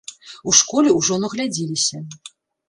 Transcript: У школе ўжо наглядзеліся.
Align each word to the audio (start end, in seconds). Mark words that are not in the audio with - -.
У 0.51 0.53
школе 0.59 0.93
ўжо 0.99 1.19
наглядзеліся. 1.25 2.03